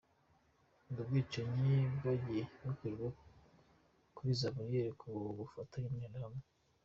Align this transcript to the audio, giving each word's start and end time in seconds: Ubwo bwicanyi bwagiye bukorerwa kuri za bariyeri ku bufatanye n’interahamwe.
Ubwo 0.87 1.01
bwicanyi 1.09 1.73
bwagiye 1.95 2.41
bukorerwa 2.65 3.09
kuri 4.15 4.31
za 4.39 4.49
bariyeri 4.55 4.91
ku 4.99 5.07
bufatanye 5.37 5.89
n’interahamwe. 5.91 6.43